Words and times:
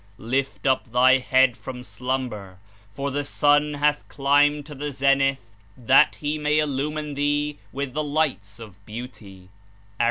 Lift 0.17 0.65
up 0.65 0.85
thy 0.85 1.19
head 1.19 1.55
from 1.55 1.83
slumber, 1.83 2.57
for 2.91 3.11
the 3.11 3.23
Sun 3.23 3.75
has 3.75 4.01
climbed 4.07 4.65
to 4.65 4.73
the 4.73 4.91
zenith, 4.91 5.55
that 5.77 6.15
He 6.15 6.39
may 6.39 6.57
illumiui' 6.57 7.13
thee 7.13 7.59
ivith 7.71 7.93
the 7.93 8.03
Lights 8.03 8.57
of 8.57 8.83
Beauty 8.87 9.41
J' 9.43 9.49
(A. 9.49 9.49